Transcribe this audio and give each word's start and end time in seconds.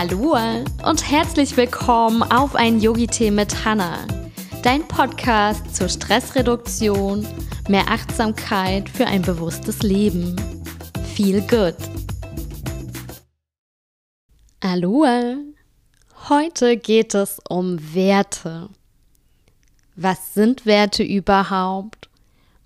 Hallo 0.00 0.36
und 0.84 1.10
herzlich 1.10 1.56
willkommen 1.56 2.22
auf 2.22 2.54
ein 2.54 2.78
Yogi-Tee 2.78 3.32
mit 3.32 3.64
Hanna, 3.64 4.06
dein 4.62 4.86
Podcast 4.86 5.74
zur 5.74 5.88
Stressreduktion, 5.88 7.26
mehr 7.68 7.82
Achtsamkeit 7.88 8.88
für 8.88 9.08
ein 9.08 9.22
bewusstes 9.22 9.82
Leben. 9.82 10.36
Feel 11.16 11.40
good. 11.40 11.74
Hallo. 14.62 15.04
Heute 16.28 16.76
geht 16.76 17.16
es 17.16 17.40
um 17.48 17.80
Werte. 17.92 18.68
Was 19.96 20.32
sind 20.32 20.64
Werte 20.64 21.02
überhaupt? 21.02 22.08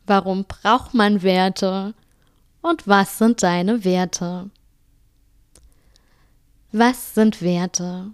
Warum 0.05 0.45
braucht 0.45 0.93
man 0.93 1.23
Werte? 1.23 1.95
Und 2.61 2.87
was 2.87 3.17
sind 3.17 3.43
deine 3.43 3.87
Werte? 3.87 4.51
Was 6.75 7.14
sind 7.14 7.43
Werte? 7.43 8.12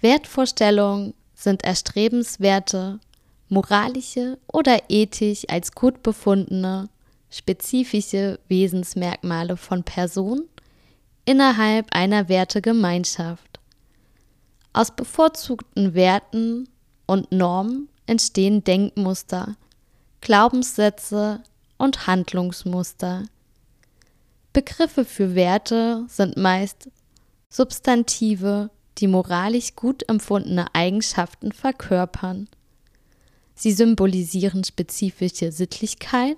Wertvorstellungen 0.00 1.12
sind 1.34 1.64
erstrebenswerte, 1.64 3.00
moralische 3.48 4.38
oder 4.46 4.78
ethisch 4.88 5.42
als 5.48 5.72
gut 5.72 6.04
befundene, 6.04 6.88
spezifische 7.30 8.38
Wesensmerkmale 8.46 9.56
von 9.56 9.82
Personen 9.82 10.48
innerhalb 11.24 11.88
einer 11.90 12.28
Wertegemeinschaft. 12.28 13.58
Aus 14.72 14.94
bevorzugten 14.94 15.94
Werten 15.94 16.68
und 17.06 17.32
Normen 17.32 17.88
entstehen 18.06 18.62
Denkmuster, 18.62 19.56
Glaubenssätze 20.20 21.42
und 21.76 22.06
Handlungsmuster. 22.06 23.24
Begriffe 24.52 25.04
für 25.04 25.34
Werte 25.34 26.04
sind 26.06 26.36
meist 26.36 26.88
Substantive, 27.50 28.70
die 28.98 29.06
moralisch 29.06 29.74
gut 29.74 30.08
empfundene 30.08 30.74
Eigenschaften 30.74 31.52
verkörpern. 31.52 32.48
Sie 33.54 33.72
symbolisieren 33.72 34.64
spezifische 34.64 35.50
Sittlichkeit 35.50 36.36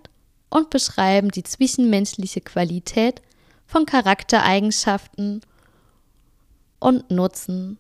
und 0.51 0.71
beschreiben 0.71 1.31
die 1.31 1.43
zwischenmenschliche 1.43 2.41
Qualität 2.41 3.23
von 3.67 3.87
Charaktereigenschaften 3.87 5.43
und 6.79 7.11
Nutzen. 7.11 7.79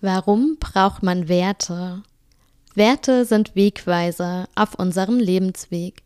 Warum 0.00 0.56
braucht 0.58 1.02
man 1.02 1.28
Werte? 1.28 2.02
Werte 2.74 3.24
sind 3.24 3.54
Wegweiser 3.54 4.48
auf 4.54 4.74
unserem 4.74 5.18
Lebensweg, 5.18 6.02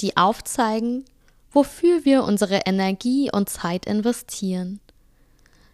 die 0.00 0.16
aufzeigen, 0.16 1.04
wofür 1.50 2.04
wir 2.04 2.24
unsere 2.24 2.60
Energie 2.66 3.30
und 3.32 3.48
Zeit 3.48 3.86
investieren. 3.86 4.80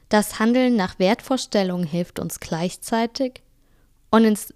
Das 0.09 0.39
Handeln 0.39 0.77
nach 0.77 0.99
Wertvorstellungen 0.99 1.87
hilft 1.87 2.19
uns 2.21 2.39
gleichzeitig 2.39 3.43
und 4.11 4.25
ins, 4.25 4.55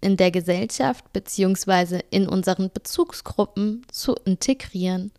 in 0.00 0.16
der 0.16 0.30
Gesellschaft 0.30 1.12
bzw. 1.12 2.00
in 2.10 2.28
unseren 2.28 2.70
Bezugsgruppen 2.70 3.86
zu 3.90 4.14
integrieren. 4.24 5.12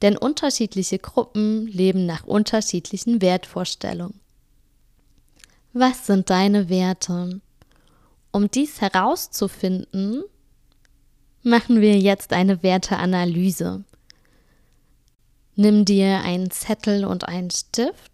Denn 0.00 0.16
unterschiedliche 0.16 0.98
Gruppen 0.98 1.66
leben 1.66 2.06
nach 2.06 2.24
unterschiedlichen 2.24 3.20
Wertvorstellungen. 3.20 4.20
Was 5.72 6.06
sind 6.06 6.30
deine 6.30 6.68
Werte? 6.68 7.40
Um 8.30 8.50
dies 8.50 8.80
herauszufinden, 8.80 10.22
machen 11.42 11.80
wir 11.80 11.98
jetzt 11.98 12.32
eine 12.32 12.62
Werteanalyse. 12.62 13.84
Nimm 15.56 15.84
dir 15.84 16.20
einen 16.20 16.50
Zettel 16.50 17.04
und 17.04 17.28
einen 17.28 17.50
Stift 17.50 18.12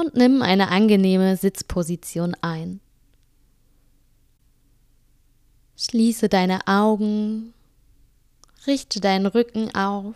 und 0.00 0.14
nimm 0.14 0.42
eine 0.42 0.68
angenehme 0.68 1.36
Sitzposition 1.36 2.34
ein. 2.40 2.80
Schließe 5.76 6.28
deine 6.28 6.66
Augen, 6.66 7.54
richte 8.66 9.00
deinen 9.00 9.26
Rücken 9.26 9.74
auf, 9.74 10.14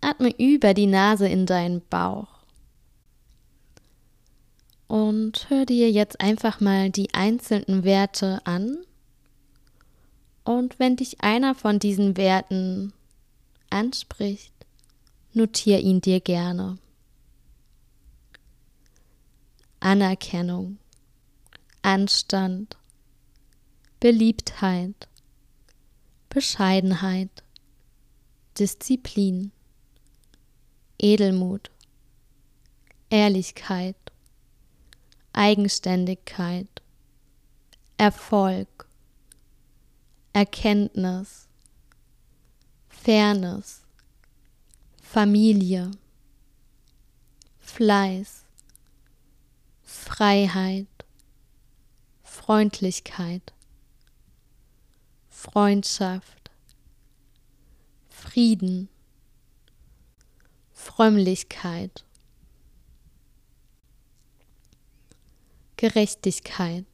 atme 0.00 0.32
über 0.38 0.74
die 0.74 0.86
Nase 0.86 1.28
in 1.28 1.46
deinen 1.46 1.82
Bauch 1.88 2.38
und 4.88 5.50
hör 5.50 5.66
dir 5.66 5.90
jetzt 5.90 6.20
einfach 6.20 6.60
mal 6.60 6.90
die 6.90 7.14
einzelnen 7.14 7.84
Werte 7.84 8.40
an. 8.44 8.78
Und 10.44 10.78
wenn 10.78 10.96
dich 10.96 11.20
einer 11.20 11.54
von 11.54 11.78
diesen 11.78 12.16
Werten 12.16 12.94
anspricht, 13.68 14.54
notier 15.34 15.80
ihn 15.80 16.00
dir 16.00 16.20
gerne. 16.20 16.78
Anerkennung, 19.80 20.78
Anstand, 21.82 22.76
Beliebtheit, 24.00 25.08
Bescheidenheit, 26.28 27.44
Disziplin, 28.58 29.52
Edelmut, 30.98 31.70
Ehrlichkeit, 33.10 33.96
Eigenständigkeit, 35.32 36.68
Erfolg, 37.96 38.88
Erkenntnis, 40.32 41.48
Fairness, 42.88 43.82
Familie, 45.02 45.90
Fleiß, 47.60 48.44
Freiheit, 50.08 50.88
Freundlichkeit, 52.22 53.52
Freundschaft, 55.28 56.50
Frieden, 58.08 58.88
Frömmlichkeit, 60.72 62.06
Gerechtigkeit, 65.76 66.86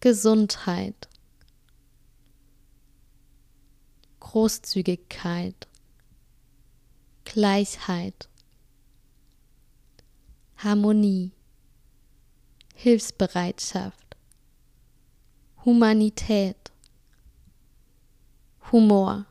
Gesundheit, 0.00 1.08
Großzügigkeit, 4.20 5.68
Gleichheit, 7.24 8.28
Harmonie, 10.64 11.30
Hilfsbereitschaft, 12.74 14.16
Humanität, 15.66 16.72
Humor, 18.72 19.26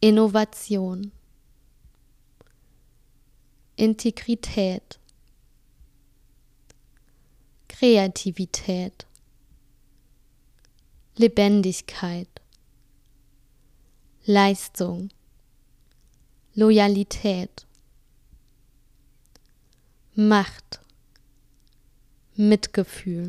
Innovation, 0.00 1.10
Integrität, 3.74 5.00
Kreativität, 7.66 9.08
Lebendigkeit, 11.16 12.28
Leistung, 14.24 15.08
Loyalität, 16.54 17.67
Macht, 20.20 20.80
Mitgefühl, 22.34 23.28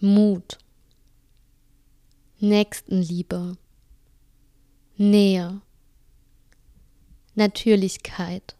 Mut, 0.00 0.58
Nächstenliebe, 2.40 3.56
Nähe, 4.96 5.60
Natürlichkeit, 7.36 8.56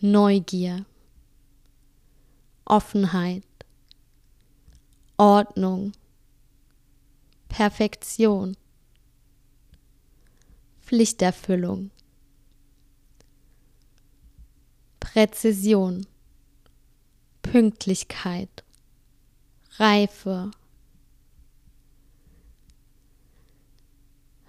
Neugier, 0.00 0.84
Offenheit, 2.64 3.44
Ordnung, 5.16 5.92
Perfektion, 7.48 8.56
Pflichterfüllung, 10.80 11.92
Präzision, 15.12 16.06
Pünktlichkeit, 17.42 18.64
Reife, 19.72 20.50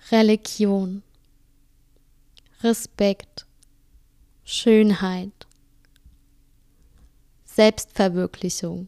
Religion, 0.10 1.04
Respekt, 2.62 3.46
Schönheit, 4.46 5.34
Selbstverwirklichung, 7.44 8.88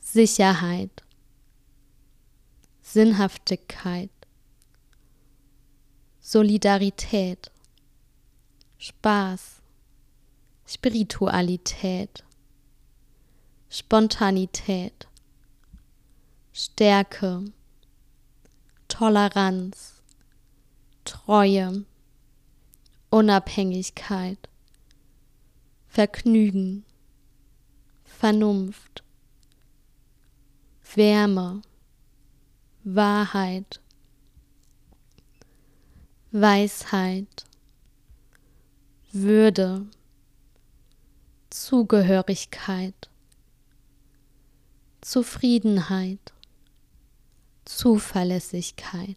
Sicherheit, 0.00 1.02
Sinnhaftigkeit, 2.82 4.10
Solidarität, 6.20 7.50
Spaß, 8.78 9.62
Spiritualität, 10.66 12.24
Spontanität, 13.70 15.08
Stärke, 16.52 17.44
Toleranz, 18.88 20.02
Treue, 21.04 21.84
Unabhängigkeit, 23.10 24.48
Vergnügen, 25.88 26.84
Vernunft, 28.04 29.02
Wärme, 30.94 31.62
Wahrheit, 32.84 33.80
Weisheit, 36.32 37.46
Würde, 39.18 39.86
Zugehörigkeit, 41.48 43.08
Zufriedenheit, 45.00 46.34
Zuverlässigkeit. 47.64 49.16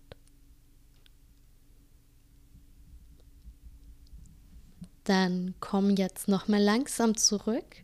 Dann 5.04 5.54
komm 5.60 5.90
jetzt 5.98 6.30
noch 6.30 6.48
mal 6.48 6.62
langsam 6.62 7.18
zurück 7.18 7.84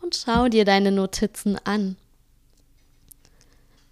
und 0.00 0.16
schau 0.16 0.48
dir 0.48 0.64
deine 0.64 0.90
Notizen 0.90 1.56
an. 1.58 1.96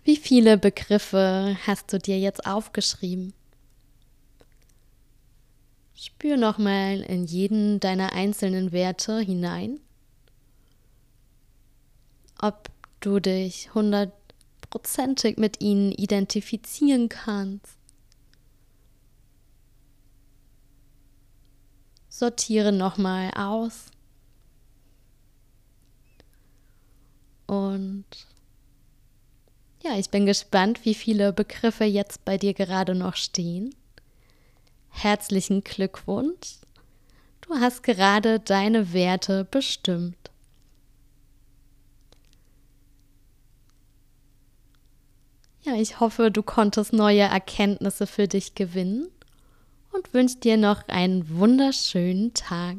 Wie 0.03 0.17
viele 0.17 0.59
Begriffe 0.59 1.57
hast 1.65 1.93
du 1.93 2.01
dir 2.01 2.19
jetzt 2.19 2.45
aufgeschrieben? 2.45 3.35
Spür 6.03 6.39
noch 6.39 6.57
mal 6.57 7.03
in 7.03 7.27
jeden 7.27 7.79
deiner 7.79 8.15
einzelnen 8.15 8.73
Werte 8.73 9.21
hinein, 9.21 9.81
ob 12.41 12.71
du 13.01 13.21
dich 13.21 13.75
hundertprozentig 13.75 15.37
mit 15.37 15.61
ihnen 15.61 15.93
identifizieren 15.93 17.11
kannst. 17.11 17.77
Sortiere 22.09 22.73
nochmal 22.73 23.31
aus. 23.37 23.91
Und 27.47 28.07
ja, 29.83 29.99
ich 29.99 30.09
bin 30.09 30.25
gespannt, 30.25 30.87
wie 30.87 30.95
viele 30.95 31.35
Begriffe 31.35 31.85
jetzt 31.85 32.25
bei 32.25 32.39
dir 32.39 32.55
gerade 32.55 32.95
noch 32.95 33.17
stehen. 33.17 33.75
Herzlichen 34.91 35.63
Glückwunsch. 35.65 36.59
Du 37.41 37.55
hast 37.55 37.83
gerade 37.83 38.39
deine 38.39 38.93
Werte 38.93 39.45
bestimmt. 39.45 40.31
Ja, 45.63 45.75
ich 45.75 46.01
hoffe, 46.01 46.31
du 46.31 46.43
konntest 46.43 46.93
neue 46.93 47.23
Erkenntnisse 47.23 48.07
für 48.07 48.29
dich 48.29 48.55
gewinnen 48.55 49.09
und 49.93 50.15
wünsche 50.15 50.39
dir 50.39 50.57
noch 50.57 50.89
einen 50.89 51.29
wunderschönen 51.29 52.33
Tag. 52.35 52.77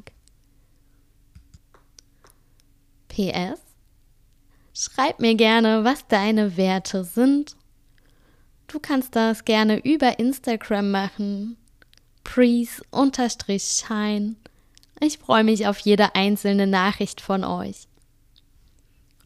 PS. 3.08 3.60
Schreib 4.74 5.20
mir 5.20 5.36
gerne, 5.36 5.84
was 5.84 6.08
deine 6.08 6.56
Werte 6.58 7.04
sind. 7.04 7.56
Du 8.68 8.80
kannst 8.80 9.16
das 9.16 9.44
gerne 9.44 9.84
über 9.84 10.18
Instagram 10.18 10.92
machen. 10.92 11.58
Prees-Shine. 12.24 14.36
Ich 15.00 15.18
freue 15.18 15.44
mich 15.44 15.68
auf 15.68 15.80
jede 15.80 16.16
einzelne 16.16 16.68
Nachricht 16.68 17.22
von 17.22 17.44
euch. 17.44 17.88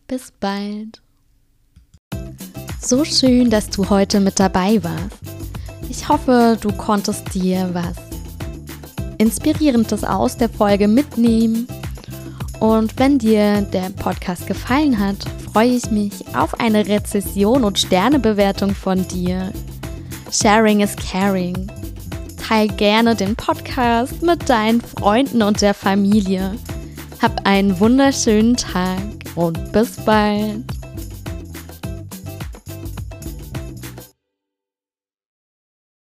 Bis 0.07 0.31
bald. 0.39 1.01
So 2.81 3.03
schön, 3.03 3.49
dass 3.49 3.69
du 3.69 3.89
heute 3.89 4.19
mit 4.19 4.39
dabei 4.39 4.83
warst. 4.83 5.19
Ich 5.89 6.07
hoffe, 6.07 6.57
du 6.61 6.71
konntest 6.71 7.33
dir 7.33 7.69
was 7.73 7.95
Inspirierendes 9.17 10.03
aus 10.03 10.37
der 10.37 10.49
Folge 10.49 10.87
mitnehmen. 10.87 11.67
Und 12.59 12.97
wenn 12.99 13.17
dir 13.17 13.61
der 13.61 13.89
Podcast 13.89 14.47
gefallen 14.47 14.99
hat, 14.99 15.17
freue 15.51 15.69
ich 15.69 15.89
mich 15.91 16.13
auf 16.35 16.59
eine 16.59 16.87
Rezession 16.87 17.63
und 17.63 17.79
Sternebewertung 17.79 18.75
von 18.75 19.07
dir. 19.07 19.51
Sharing 20.31 20.81
is 20.81 20.95
caring. 20.95 21.69
Teil 22.47 22.67
gerne 22.67 23.15
den 23.15 23.35
Podcast 23.35 24.21
mit 24.21 24.47
deinen 24.47 24.79
Freunden 24.79 25.41
und 25.41 25.61
der 25.61 25.73
Familie. 25.73 26.51
Hab 27.19 27.47
einen 27.47 27.79
wunderschönen 27.79 28.55
Tag 28.55 28.99
und 29.33 29.71
bis 29.71 29.95
bald. 30.05 30.74